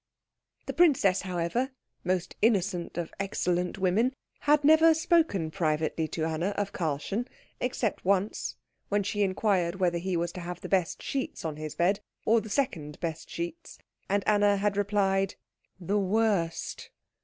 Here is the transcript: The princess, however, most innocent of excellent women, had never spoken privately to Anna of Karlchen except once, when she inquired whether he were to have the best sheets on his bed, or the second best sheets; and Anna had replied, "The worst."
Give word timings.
The 0.65 0.73
princess, 0.73 1.21
however, 1.21 1.69
most 2.03 2.35
innocent 2.41 2.97
of 2.97 3.13
excellent 3.19 3.77
women, 3.77 4.15
had 4.39 4.63
never 4.63 4.95
spoken 4.95 5.51
privately 5.51 6.07
to 6.07 6.25
Anna 6.25 6.55
of 6.57 6.73
Karlchen 6.73 7.27
except 7.59 8.03
once, 8.03 8.55
when 8.89 9.03
she 9.03 9.21
inquired 9.21 9.75
whether 9.75 9.99
he 9.99 10.17
were 10.17 10.29
to 10.29 10.41
have 10.41 10.61
the 10.61 10.69
best 10.69 11.03
sheets 11.03 11.45
on 11.45 11.57
his 11.57 11.75
bed, 11.75 11.99
or 12.25 12.41
the 12.41 12.49
second 12.49 12.99
best 12.99 13.29
sheets; 13.29 13.77
and 14.09 14.27
Anna 14.27 14.57
had 14.57 14.75
replied, 14.75 15.35
"The 15.79 15.99
worst." 15.99 16.89